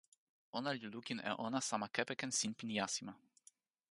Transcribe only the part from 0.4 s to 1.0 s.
ona li